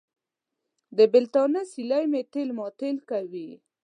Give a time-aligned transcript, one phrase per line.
[0.97, 3.49] د بېلتانه سیلۍ مې تېل ماټېل کوي.